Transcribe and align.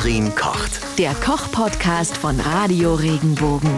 Katrin 0.00 0.34
kocht. 0.34 0.98
Der 0.98 1.12
Koch-Podcast 1.12 2.16
von 2.16 2.40
Radio 2.40 2.94
Regenbogen. 2.94 3.70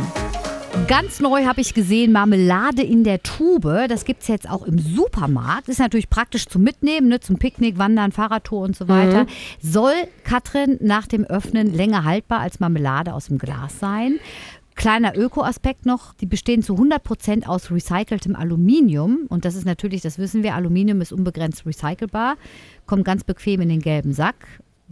Ganz 0.87 1.19
neu 1.19 1.47
habe 1.47 1.61
ich 1.61 1.75
gesehen 1.75 2.13
Marmelade 2.13 2.83
in 2.83 3.03
der 3.03 3.25
Tube. 3.25 3.89
Das 3.89 4.05
gibt 4.05 4.23
es 4.23 4.29
jetzt 4.29 4.49
auch 4.49 4.63
im 4.63 4.79
Supermarkt. 4.79 5.69
Ist 5.69 5.81
natürlich 5.81 6.09
praktisch 6.09 6.47
zum 6.47 6.63
Mitnehmen, 6.63 7.09
ne? 7.09 7.19
zum 7.19 7.39
Picknick, 7.39 7.77
Wandern, 7.77 8.13
Fahrradtour 8.13 8.61
und 8.61 8.77
so 8.77 8.87
weiter. 8.87 9.27
Soll 9.61 9.95
Katrin 10.23 10.79
nach 10.81 11.09
dem 11.09 11.25
Öffnen 11.25 11.75
länger 11.75 12.05
haltbar 12.05 12.39
als 12.39 12.61
Marmelade 12.61 13.15
aus 13.15 13.27
dem 13.27 13.39
Glas 13.39 13.81
sein. 13.81 14.21
Kleiner 14.77 15.19
Öko-Aspekt 15.19 15.87
noch, 15.87 16.15
die 16.15 16.27
bestehen 16.27 16.63
zu 16.63 16.75
100% 16.75 17.47
aus 17.47 17.73
recyceltem 17.73 18.37
Aluminium. 18.37 19.27
Und 19.29 19.45
das 19.45 19.57
ist 19.57 19.67
natürlich, 19.67 20.03
das 20.03 20.19
wissen 20.19 20.45
wir, 20.45 20.55
Aluminium 20.55 21.01
ist 21.01 21.13
unbegrenzt 21.13 21.67
recycelbar, 21.67 22.37
kommt 22.87 23.05
ganz 23.05 23.25
bequem 23.25 23.61
in 23.63 23.71
den 23.71 23.81
gelben 23.81 24.13
Sack. 24.13 24.37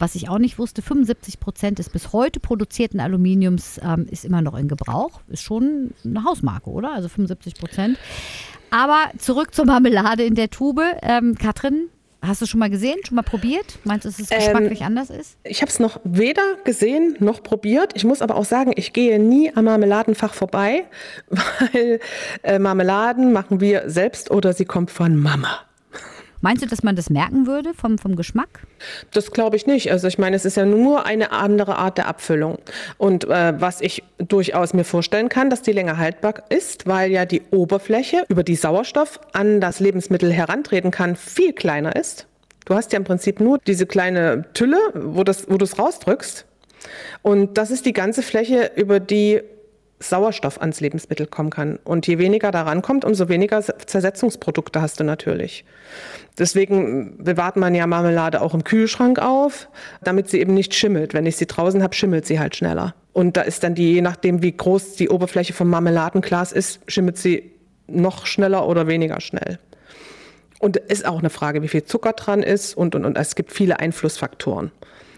Was 0.01 0.15
ich 0.15 0.31
auch 0.31 0.39
nicht 0.39 0.59
wusste, 0.59 0.81
75% 0.81 1.75
des 1.75 1.91
bis 1.91 2.15
heute 2.15 2.41
produzierten 2.41 3.01
Aluminiums 3.01 3.79
ähm, 3.85 4.07
ist 4.11 4.25
immer 4.25 4.41
noch 4.41 4.55
in 4.57 4.67
Gebrauch. 4.67 5.21
Ist 5.29 5.43
schon 5.43 5.91
eine 6.05 6.25
Hausmarke, 6.25 6.71
oder? 6.71 6.95
Also 6.95 7.09
75%. 7.09 7.97
Aber 8.71 9.11
zurück 9.19 9.55
zur 9.55 9.67
Marmelade 9.67 10.25
in 10.25 10.35
der 10.35 10.49
Tube. 10.49 10.81
Ähm, 11.03 11.37
Katrin, 11.37 11.91
Hast 12.23 12.43
du 12.43 12.47
schon 12.47 12.61
mal 12.61 12.69
gesehen, 12.69 12.99
schon 13.07 13.17
mal 13.17 13.23
probiert? 13.23 13.79
Meinst 13.85 14.05
du, 14.05 14.11
dass 14.11 14.19
es 14.19 14.29
geschmacklich 14.29 14.81
Ähm, 14.81 14.89
anders 14.89 15.09
ist? 15.09 15.39
Ich 15.43 15.63
habe 15.63 15.71
es 15.71 15.79
noch 15.79 16.01
weder 16.05 16.43
gesehen 16.65 17.17
noch 17.19 17.43
probiert. 17.43 17.93
Ich 17.97 18.05
muss 18.05 18.21
aber 18.21 18.37
auch 18.37 18.45
sagen, 18.45 18.73
ich 18.77 18.93
gehe 18.93 19.19
nie 19.19 19.51
am 19.55 19.65
Marmeladenfach 19.65 20.35
vorbei, 20.35 20.85
weil 21.31 21.99
äh, 22.43 22.59
Marmeladen 22.59 23.33
machen 23.33 23.61
wir 23.61 23.89
selbst 23.89 24.31
oder 24.31 24.53
sie 24.53 24.67
kommt 24.67 24.91
von 24.91 25.17
Mama. 25.17 25.61
Meinst 26.41 26.63
du, 26.63 26.67
dass 26.67 26.83
man 26.83 26.97
das 26.97 27.11
merken 27.11 27.47
würde 27.47 27.75
vom, 27.75 27.99
vom 27.99 28.17
Geschmack? 28.17 28.67
Das 29.13 29.31
glaube 29.31 29.57
ich 29.57 29.67
nicht. 29.67 29.93
Also 29.93 30.09
ich 30.09 30.19
meine, 30.19 30.37
es 30.37 30.45
ist 30.45 30.57
ja 30.57 30.65
nur 30.65 31.05
eine 31.05 31.33
andere 31.33 31.77
Art 31.77 31.99
der 31.99 32.09
Abfüllung. 32.09 32.59
Und 32.97 33.25
äh, 33.25 33.61
was 33.61 33.81
ich 33.81 34.03
durchaus 34.19 34.73
mir 34.73 34.85
vorstellen 34.85 35.29
kann, 35.29 35.51
dass 35.51 35.63
die 35.63 35.73
länger 35.73 35.99
haltbar 35.99 36.35
ist, 36.49 36.87
weil 36.87 37.11
ja 37.11 37.27
die 37.27 37.43
Oberfläche, 37.51 38.25
über 38.29 38.43
die 38.43 38.57
Sauerstoff 38.57 39.21
an 39.33 39.61
das 39.61 39.81
Lebensmittel 39.81 40.33
herantreten 40.33 40.91
kann, 40.91 41.17
viel 41.17 41.53
kleiner 41.53 41.95
ist. 41.97 42.27
Du 42.65 42.75
hast 42.75 42.93
ja 42.93 42.99
im 42.99 43.05
Prinzip 43.05 43.41
nur 43.41 43.59
diese 43.59 43.87
kleine 43.87 44.45
Tülle, 44.55 44.79
wo, 44.95 45.21
wo 45.21 45.57
du 45.59 45.65
es 45.65 45.79
rausdrückst. 45.79 46.47
Und 47.23 47.59
das 47.59 47.71
ist 47.71 47.85
die 47.85 47.93
ganze 47.93 48.23
Fläche, 48.23 48.71
über 48.77 49.01
die 49.01 49.43
Sauerstoff 50.03 50.61
ans 50.61 50.81
Lebensmittel 50.81 51.27
kommen 51.27 51.51
kann. 51.51 51.79
Und 51.85 52.07
je 52.07 52.19
weniger 52.19 52.51
daran 52.51 52.81
kommt, 52.83 53.05
umso 53.05 53.29
weniger 53.29 53.63
Zersetzungsprodukte 53.63 54.81
hast 54.81 54.99
du 54.99 55.05
natürlich. 55.05 55.65
Deswegen 56.39 57.23
bewahrt 57.23 57.57
man 57.57 57.75
ja 57.75 57.87
Marmelade 57.87 58.41
auch 58.41 58.55
im 58.55 58.65
Kühlschrank 58.65 59.19
auf, 59.19 59.69
damit 60.03 60.31
sie 60.31 60.41
eben 60.41 60.55
nicht 60.55 60.75
schimmelt. 60.75 61.13
Wenn 61.13 61.27
ich 61.27 61.37
sie 61.37 61.47
draußen 61.47 61.83
habe, 61.83 61.95
schimmelt 61.95 62.27
sie 62.27 62.41
halt 62.41 62.57
schneller. 62.57 62.95
Und 63.13 63.37
da 63.37 63.43
ist 63.43 63.63
dann 63.63 63.75
die, 63.75 63.93
je 63.93 64.01
nachdem, 64.01 64.43
wie 64.43 64.57
groß 64.57 64.95
die 64.95 65.11
Oberfläche 65.11 65.53
vom 65.53 65.69
Marmeladenglas 65.69 66.53
ist, 66.53 66.81
schimmelt 66.87 67.19
sie 67.19 67.53
noch 67.87 68.25
schneller 68.25 68.67
oder 68.67 68.87
weniger 68.87 69.21
schnell. 69.21 69.59
Und 70.61 70.77
ist 70.77 71.07
auch 71.07 71.19
eine 71.19 71.31
Frage, 71.31 71.63
wie 71.63 71.69
viel 71.69 71.85
Zucker 71.85 72.13
dran 72.15 72.43
ist 72.43 72.75
und, 72.75 72.95
und, 72.95 73.05
und. 73.05 73.19
Es 73.19 73.35
gibt 73.35 73.53
viele 73.53 73.81
Einflussfaktoren. 73.81 74.71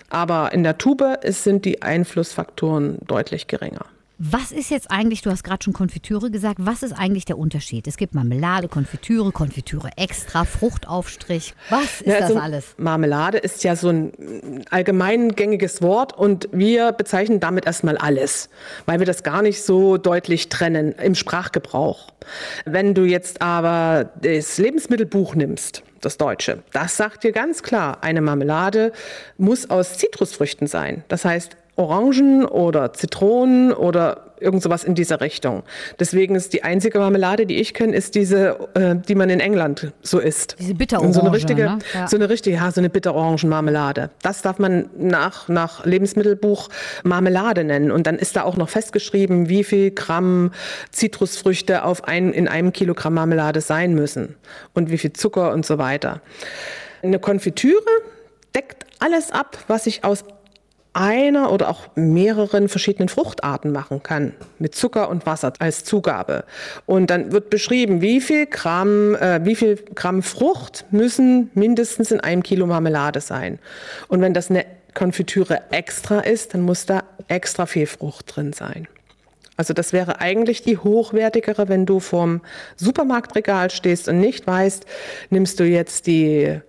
Aber 0.09 0.53
in 0.53 0.63
der 0.63 0.79
Tube 0.79 1.21
sind 1.25 1.65
die 1.65 1.83
Einflussfaktoren 1.83 2.99
deutlich 3.07 3.47
geringer. 3.47 3.87
Was 4.19 4.53
ist 4.53 4.71
jetzt 4.71 4.91
eigentlich, 4.91 5.23
du 5.23 5.31
hast 5.31 5.43
gerade 5.43 5.65
schon 5.65 5.73
Konfitüre 5.73 6.31
gesagt, 6.31 6.59
was 6.61 6.83
ist 6.83 6.93
eigentlich 6.93 7.25
der 7.25 7.39
Unterschied? 7.39 7.89
Es 7.89 7.97
gibt 7.97 8.15
Marmelade, 8.15 8.69
Konfitüre, 8.69 9.33
Konfitüre 9.33 9.91
extra, 9.97 10.45
Fruchtaufstrich. 10.45 11.55
Was 11.71 12.03
ist 12.03 12.07
Ja, 12.07 12.19
also 12.19 12.35
das 12.35 12.43
alles? 12.43 12.75
Marmelade 12.77 13.39
ist 13.39 13.65
ja 13.65 13.75
so 13.75 13.89
ein 13.89 14.65
allgemein 14.71 15.35
gängiges 15.35 15.83
Wort 15.83 16.17
und 16.17 16.49
wir 16.53 16.93
bezeichnen 16.93 17.41
damit 17.41 17.67
erstmal 17.67 17.97
alles, 17.97 18.49
weil 18.87 18.99
wir 18.99 19.07
das 19.07 19.23
gar 19.23 19.43
nicht 19.43 19.63
so 19.63 19.97
deutlich 19.97 20.49
trennen 20.51 20.93
im 20.93 21.15
Sprachgebrauch. 21.15 22.13
Wenn 22.65 22.95
du 22.95 23.05
jetzt 23.05 23.43
aber 23.43 24.11
das 24.23 24.59
Lebensmittelbuch 24.59 25.35
nimmst, 25.35 25.83
das 26.01 26.17
Deutsche, 26.17 26.63
das 26.73 26.97
sagt 26.97 27.25
dir 27.25 27.33
ganz 27.33 27.63
klar, 27.63 27.99
eine 28.03 28.21
Marmelade 28.21 28.93
muss 29.39 29.71
aus 29.71 29.99
Zitrusfrüchten 29.99 30.67
sein. 30.67 31.05
Das 31.09 31.25
heißt, 31.25 31.57
Orangen 31.77 32.45
oder 32.45 32.93
Zitronen 32.93 33.73
oder 33.73 34.33
irgend 34.43 34.63
sowas 34.63 34.85
in 34.85 34.95
dieser 34.95 35.21
Richtung. 35.21 35.63
Deswegen 35.99 36.35
ist 36.35 36.53
die 36.53 36.65
einzige 36.65 36.99
Marmelade, 36.99 37.47
die 37.47 37.61
ich 37.61 37.73
kenne, 37.73 37.97
ist 37.97 38.15
diese, 38.15 38.59
äh, 38.75 38.97
die 38.97 39.15
man 39.15 39.31
in 39.31 39.41
England 39.41 39.93
so 40.03 40.19
isst. 40.19 40.57
Diese 40.59 40.75
Bitterorange, 40.75 41.15
So 41.15 41.21
eine 41.21 41.33
richtige, 41.33 41.63
ne? 41.63 41.79
Ja. 41.95 42.09
so 42.09 42.17
eine 42.17 42.29
richtige, 42.29 42.57
ja, 42.57 42.71
so 42.71 42.81
eine 42.81 42.91
Bitterorangenmarmelade. 42.91 44.11
Das 44.23 44.43
darf 44.43 44.59
man 44.59 44.91
nach, 44.99 45.49
nach 45.49 45.87
Lebensmittelbuch 45.87 46.69
Marmelade 47.05 47.65
nennen. 47.65 47.91
Und 47.91 48.07
dann 48.07 48.17
ist 48.17 48.37
da 48.37 48.43
auch 48.43 48.57
noch 48.57 48.69
festgeschrieben, 48.69 49.49
wie 49.49 49.65
viel 49.65 49.93
Gramm 49.93 50.51
Zitrusfrüchte 50.91 51.85
auf 51.85 52.05
ein, 52.05 52.33
in 52.33 52.49
einem 52.49 52.73
Kilogramm 52.73 53.15
Marmelade 53.15 53.61
sein 53.61 53.95
müssen. 53.95 54.35
Und 54.75 54.91
wie 54.91 54.99
viel 54.99 55.13
Zucker 55.13 55.53
und 55.53 55.65
so 55.65 55.79
weiter. 55.79 56.21
Eine 57.03 57.19
Konfitüre 57.19 57.81
deckt 58.55 58.85
alles 58.99 59.31
ab, 59.33 59.59
was 59.69 59.87
ich 59.87 60.05
aus 60.05 60.25
einer 60.95 61.51
oder 61.53 61.69
auch 61.69 61.89
mehreren 61.95 62.69
verschiedenen 62.69 63.09
Fruchtarten 63.09 63.73
machen 63.73 64.03
kann, 64.03 64.35
mit 64.59 64.75
Zucker 64.75 65.09
und 65.09 65.25
Wasser 65.27 65.53
als 65.59 65.85
Zugabe. 65.85 66.45
Und 66.87 67.09
dann 67.11 67.33
wird 67.33 67.51
beschrieben, 67.51 68.01
wie 68.01 68.21
viel 68.21 68.47
Gramm, 68.47 69.15
äh, 69.15 69.45
wie 69.45 69.55
viel 69.55 69.77
Gramm 69.95 70.23
Frucht 70.23 70.85
müssen 70.91 71.51
mindestens 71.55 72.11
in 72.11 72.21
einem 72.21 72.43
Kilo 72.43 72.67
Marmelade 72.67 73.21
sein. 73.21 73.59
Und 74.09 74.21
wenn 74.21 74.35
das 74.35 74.51
eine 74.51 74.67
Konfitüre 74.95 75.63
extra 75.71 76.21
ist, 76.21 76.55
dann 76.55 76.63
muss 76.63 76.85
da 76.85 77.05
extra 77.29 77.67
viel 77.67 77.87
Frucht 77.87 78.37
drin 78.37 78.53
sein. 78.53 78.87
Also 79.57 79.75
das 79.75 79.93
wäre 79.93 80.21
eigentlich 80.21 80.63
die 80.63 80.79
hochwertigere, 80.79 81.69
wenn 81.69 81.87
du 81.87 82.01
vorm 82.01 82.41
Supermarktregal 82.77 83.71
stehst 83.71 84.09
und 84.09 84.19
nicht 84.19 84.47
weißt, 84.47 84.87
nimmst 85.31 85.61
du 85.61 85.65
jetzt 85.65 86.07
die 86.07 86.61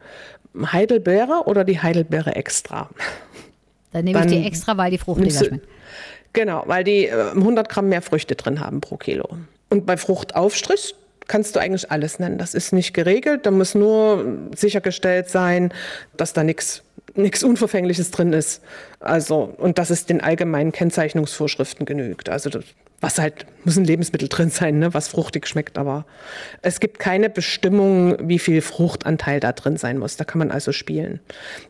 Heidelbeere 0.55 1.44
oder 1.45 1.63
die 1.63 1.81
Heidelbeere 1.81 2.35
extra. 2.35 2.90
Dann 3.93 4.05
nehme 4.05 4.19
ich 4.19 4.25
die 4.25 4.35
dann 4.35 4.43
extra, 4.43 4.77
weil 4.77 4.91
die 4.91 4.97
fruchtiger 4.97 5.45
schmeckt. 5.45 5.67
Genau, 6.33 6.63
weil 6.65 6.83
die 6.83 7.05
äh, 7.05 7.29
100 7.29 7.69
Gramm 7.69 7.89
mehr 7.89 8.01
Früchte 8.01 8.35
drin 8.35 8.59
haben 8.59 8.81
pro 8.81 8.97
Kilo. 8.97 9.29
Und 9.69 9.85
bei 9.85 9.97
Fruchtaufstrich 9.97 10.95
kannst 11.27 11.55
du 11.55 11.59
eigentlich 11.59 11.91
alles 11.91 12.19
nennen. 12.19 12.37
Das 12.37 12.53
ist 12.53 12.73
nicht 12.73 12.93
geregelt, 12.93 13.45
da 13.45 13.51
muss 13.51 13.75
nur 13.75 14.25
sichergestellt 14.55 15.29
sein, 15.29 15.71
dass 16.17 16.33
da 16.33 16.43
nichts 16.43 16.83
nichts 17.16 17.44
Unverfängliches 17.44 18.12
drin 18.12 18.34
ist. 18.34 18.62
Also, 19.00 19.53
und 19.58 19.78
dass 19.78 19.90
es 19.90 20.06
den 20.06 20.22
allgemeinen 20.22 20.72
Kennzeichnungsvorschriften 20.72 21.86
genügt. 21.86 22.30
Also, 22.30 22.50
was 23.03 23.19
halt, 23.19 23.46
muss 23.66 23.75
ein 23.75 23.84
Lebensmittel 23.84 24.30
drin 24.30 24.50
sein, 24.50 24.80
ne, 24.80 24.94
was 24.94 25.09
fruchtig 25.09 25.46
schmeckt, 25.46 25.78
aber 25.78 26.06
es 26.62 26.80
gibt 26.80 27.00
keine 27.00 27.30
Bestimmung, 27.30 28.16
wie 28.30 28.40
viel 28.40 28.62
Fruchtanteil 28.62 29.41
da 29.41 29.52
drin 29.52 29.75
sein 29.75 29.97
muss. 29.97 30.16
Da 30.16 30.24
kann 30.24 30.40
man 30.40 30.52
also 30.52 30.72
spielen. 30.72 31.19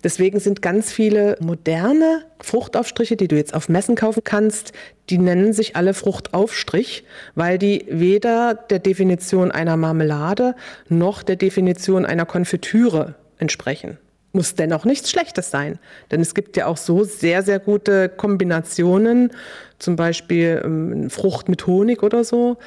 Deswegen 0.04 0.40
sind 0.40 0.62
ganz 0.62 0.92
viele 0.92 1.36
moderne 1.40 2.24
Fruchtaufstriche, 2.40 3.16
die 3.16 3.28
du 3.28 3.36
jetzt 3.36 3.56
auf 3.56 3.68
Messen 3.68 3.96
kaufen 3.96 4.24
kannst, 4.24 4.74
die 5.10 5.18
nennen 5.18 5.54
sich 5.54 5.76
alle 5.76 5.96
Fruchtaufstrich, 5.96 7.04
weil 7.34 7.58
die 7.58 7.86
weder 7.90 8.54
der 8.54 8.78
Definition 8.78 9.52
einer 9.52 9.76
Marmelade 9.76 10.56
noch 10.88 11.24
der 11.24 11.36
Definition 11.36 12.06
einer 12.06 12.28
Konfitüre 12.28 13.16
entsprechen 13.40 13.98
muss 14.34 14.56
dennoch 14.56 14.84
nichts 14.84 15.10
Schlechtes 15.10 15.52
sein. 15.52 15.80
Denn 16.12 16.20
es 16.20 16.34
gibt 16.34 16.58
ja 16.58 16.66
auch 16.66 16.78
so 16.78 17.04
sehr, 17.04 17.44
sehr 17.44 17.60
gute 17.60 18.10
Kombinationen, 18.10 19.32
zum 19.80 19.96
Beispiel 19.96 20.62
ähm, 20.64 21.10
Frucht 21.10 21.50
mit 21.50 21.68
Honig 21.68 22.04
oder 22.04 22.24
so. 22.24 22.58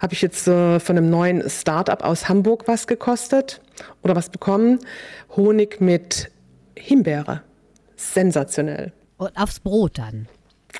Habe 0.00 0.14
ich 0.14 0.22
jetzt 0.22 0.46
äh, 0.46 0.78
von 0.78 0.96
einem 0.96 1.10
neuen 1.10 1.48
Start-up 1.50 2.04
aus 2.04 2.28
Hamburg 2.28 2.68
was 2.68 2.86
gekostet 2.86 3.60
oder 4.02 4.14
was 4.14 4.30
bekommen. 4.30 4.78
Honig 5.36 5.80
mit 5.80 6.30
Himbeere. 6.76 7.42
Sensationell. 7.96 8.92
Und 9.18 9.36
aufs 9.36 9.60
Brot 9.60 9.98
dann. 9.98 10.28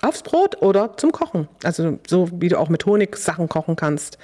Aufs 0.03 0.23
Brot 0.23 0.61
oder 0.63 0.97
zum 0.97 1.13
Kochen. 1.13 1.49
Also 1.63 1.99
so 2.07 2.29
wie 2.33 2.49
du 2.49 2.59
auch 2.59 2.69
mit 2.69 2.85
Honig 2.87 3.17
Sachen 3.17 3.49
kochen 3.49 3.77
kannst. 3.77 4.19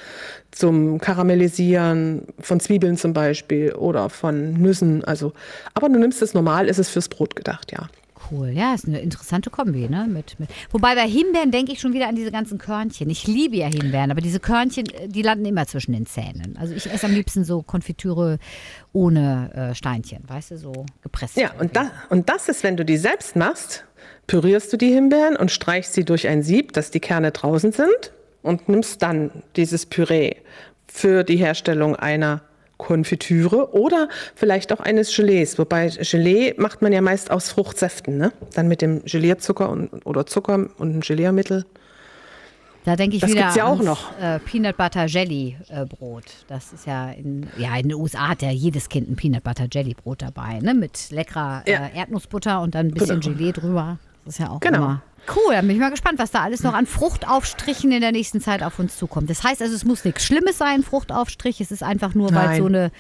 Zum 0.50 0.98
Karamellisieren 0.98 2.26
von 2.38 2.60
Zwiebeln 2.60 2.96
zum 2.96 3.12
Beispiel 3.14 3.72
oder 3.72 4.10
von 4.10 4.52
Nüssen. 4.54 5.02
Also, 5.04 5.32
aber 5.74 5.88
du 5.88 5.98
nimmst 5.98 6.20
es 6.20 6.34
normal, 6.34 6.68
ist 6.68 6.78
es 6.78 6.90
fürs 6.90 7.08
Brot 7.08 7.36
gedacht, 7.36 7.72
ja. 7.72 7.88
Cool, 8.30 8.48
ja, 8.48 8.74
ist 8.74 8.86
eine 8.86 9.00
interessante 9.00 9.50
Kombi, 9.50 9.88
ne? 9.88 10.06
Mit, 10.08 10.38
mit. 10.38 10.48
Wobei 10.70 10.94
bei 10.94 11.08
Himbeeren 11.08 11.50
denke 11.50 11.72
ich 11.72 11.80
schon 11.80 11.92
wieder 11.92 12.08
an 12.08 12.14
diese 12.14 12.30
ganzen 12.30 12.58
Körnchen. 12.58 13.10
Ich 13.10 13.26
liebe 13.26 13.56
ja 13.56 13.66
Himbeeren, 13.66 14.10
aber 14.10 14.20
diese 14.20 14.40
Körnchen, 14.40 14.86
äh, 14.86 15.08
die 15.08 15.22
landen 15.22 15.44
immer 15.44 15.66
zwischen 15.66 15.92
den 15.92 16.06
Zähnen. 16.06 16.56
Also 16.58 16.74
ich 16.74 16.90
esse 16.90 17.06
am 17.06 17.12
liebsten 17.12 17.44
so 17.44 17.62
Konfitüre 17.62 18.38
ohne 18.92 19.52
äh, 19.54 19.74
Steinchen, 19.74 20.22
weißt 20.26 20.52
du, 20.52 20.58
so 20.58 20.86
gepresst. 21.02 21.36
Ja, 21.36 21.52
und, 21.58 21.76
da, 21.76 21.90
und 22.10 22.28
das 22.28 22.48
ist, 22.48 22.62
wenn 22.62 22.76
du 22.76 22.84
die 22.84 22.96
selbst 22.96 23.36
machst, 23.36 23.84
pürierst 24.32 24.72
du 24.72 24.78
die 24.78 24.88
Himbeeren 24.90 25.36
und 25.36 25.50
streichst 25.50 25.92
sie 25.92 26.06
durch 26.06 26.26
ein 26.26 26.42
Sieb, 26.42 26.72
dass 26.72 26.90
die 26.90 27.00
Kerne 27.00 27.32
draußen 27.32 27.70
sind 27.70 28.12
und 28.40 28.66
nimmst 28.66 29.02
dann 29.02 29.30
dieses 29.56 29.84
Püree 29.84 30.36
für 30.86 31.22
die 31.22 31.36
Herstellung 31.36 31.96
einer 31.96 32.40
Konfitüre 32.78 33.74
oder 33.74 34.08
vielleicht 34.34 34.72
auch 34.72 34.80
eines 34.80 35.14
Gelees. 35.14 35.58
Wobei 35.58 35.88
Gelee 35.88 36.54
macht 36.56 36.80
man 36.80 36.94
ja 36.94 37.02
meist 37.02 37.30
aus 37.30 37.50
Fruchtsäften, 37.50 38.16
ne? 38.16 38.32
Dann 38.54 38.68
mit 38.68 38.80
dem 38.80 39.04
Gelierzucker 39.04 39.68
und, 39.68 40.06
oder 40.06 40.24
Zucker 40.24 40.54
und 40.54 40.80
einem 40.80 41.00
Geliermittel. 41.02 41.66
Da 42.86 42.96
denke 42.96 43.16
ich 43.16 43.20
Das 43.20 43.32
wieder 43.32 43.42
gibt's 43.42 43.56
ja 43.56 43.64
auch 43.64 43.72
ans, 43.80 43.84
noch. 43.84 44.18
Äh, 44.18 44.38
Peanut 44.38 44.78
Butter 44.78 45.04
Jelly 45.04 45.58
äh, 45.68 45.84
Brot. 45.84 46.24
Das 46.48 46.72
ist 46.72 46.86
ja 46.86 47.10
in, 47.10 47.46
ja 47.58 47.76
in 47.76 47.90
den 47.90 47.94
USA 47.98 48.28
hat 48.30 48.40
ja 48.40 48.50
jedes 48.50 48.88
Kind 48.88 49.10
ein 49.10 49.14
Peanut 49.16 49.44
Butter 49.44 49.66
Jelly 49.70 49.92
Brot 49.92 50.22
dabei, 50.22 50.58
ne? 50.60 50.72
Mit 50.72 51.10
leckerer 51.10 51.64
Ja. 51.66 51.88
äh, 51.88 51.98
Erdnussbutter 51.98 52.62
und 52.62 52.74
dann 52.74 52.86
ein 52.86 52.94
bisschen 52.94 53.20
Genau. 53.20 53.36
Gelee 53.36 53.52
drüber. 53.52 53.98
Das 54.24 54.34
ist 54.34 54.40
ja 54.40 54.50
auch 54.50 54.60
Genau. 54.60 54.78
immer. 54.78 55.02
Cool, 55.36 55.54
dann 55.54 55.66
bin 55.68 55.76
ich 55.76 55.80
mal 55.80 55.90
gespannt, 55.90 56.18
was 56.18 56.32
da 56.32 56.40
alles 56.42 56.64
noch 56.64 56.74
an 56.74 56.84
Fruchtaufstrichen 56.86 57.92
in 57.92 58.00
der 58.00 58.10
nächsten 58.10 58.40
Zeit 58.40 58.62
auf 58.62 58.78
uns 58.80 58.96
zukommt. 58.96 59.30
Das 59.30 59.44
heißt 59.44 59.62
also, 59.62 59.74
es 59.74 59.84
muss 59.84 60.04
nichts 60.04 60.24
Schlimmes 60.24 60.58
sein, 60.58 60.82
Fruchtaufstrich. 60.82 61.60
Es 61.60 61.70
ist 61.70 61.84
einfach 61.84 62.14
nur, 62.14 62.34
weil 62.34 62.58
so 62.58 62.66
eine 62.66 62.90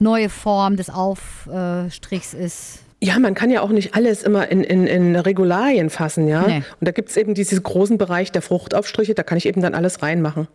neue 0.00 0.28
Form 0.28 0.76
des 0.76 0.90
Aufstrichs 0.90 2.34
ist. 2.34 2.80
Ja, 3.02 3.18
man 3.18 3.34
kann 3.34 3.50
ja 3.50 3.62
auch 3.62 3.70
nicht 3.70 3.94
alles 3.94 4.22
immer 4.24 4.48
in, 4.50 4.62
in, 4.64 4.86
in 4.86 5.16
Regularien 5.16 5.90
fassen, 5.90 6.26
ja. 6.28 6.42
Nee. 6.46 6.62
Und 6.80 6.86
da 6.86 6.90
gibt 6.90 7.10
es 7.10 7.16
eben 7.16 7.34
diesen 7.34 7.62
großen 7.62 7.96
Bereich 7.98 8.32
der 8.32 8.42
Fruchtaufstriche, 8.42 9.14
da 9.14 9.22
kann 9.22 9.38
ich 9.38 9.46
eben 9.46 9.62
dann 9.62 9.74
alles 9.74 10.02
reinmachen. 10.02 10.48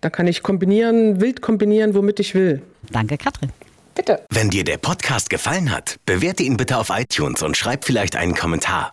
Da 0.00 0.08
kann 0.08 0.26
ich 0.26 0.42
kombinieren, 0.42 1.20
wild 1.20 1.42
kombinieren, 1.42 1.94
womit 1.94 2.18
ich 2.18 2.34
will. 2.34 2.62
Danke, 2.90 3.18
Katrin. 3.18 3.50
Bitte. 3.94 4.22
Wenn 4.30 4.48
dir 4.48 4.64
der 4.64 4.78
Podcast 4.78 5.28
gefallen 5.28 5.70
hat, 5.70 5.96
bewerte 6.06 6.42
ihn 6.42 6.56
bitte 6.56 6.78
auf 6.78 6.88
iTunes 6.90 7.42
und 7.42 7.56
schreib 7.56 7.84
vielleicht 7.84 8.16
einen 8.16 8.34
Kommentar. 8.34 8.92